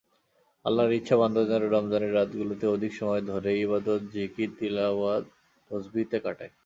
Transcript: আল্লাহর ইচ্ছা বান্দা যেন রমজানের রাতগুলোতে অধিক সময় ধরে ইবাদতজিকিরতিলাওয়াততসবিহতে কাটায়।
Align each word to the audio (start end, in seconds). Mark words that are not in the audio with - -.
আল্লাহর 0.65 0.91
ইচ্ছা 0.91 1.17
বান্দা 1.17 1.45
যেন 1.45 1.67
রমজানের 1.67 2.13
রাতগুলোতে 2.13 2.67
অধিক 2.67 2.93
সময় 2.93 3.21
ধরে 3.31 3.57
ইবাদতজিকিরতিলাওয়াততসবিহতে 3.57 6.19
কাটায়। 6.19 6.49